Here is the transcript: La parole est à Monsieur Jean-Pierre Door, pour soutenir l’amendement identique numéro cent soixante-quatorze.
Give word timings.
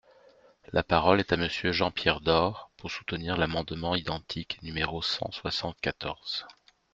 La 0.73 0.81
parole 0.81 1.19
est 1.19 1.31
à 1.31 1.37
Monsieur 1.37 1.71
Jean-Pierre 1.73 2.21
Door, 2.21 2.71
pour 2.75 2.89
soutenir 2.89 3.37
l’amendement 3.37 3.93
identique 3.93 4.57
numéro 4.63 5.03
cent 5.03 5.29
soixante-quatorze. 5.31 6.47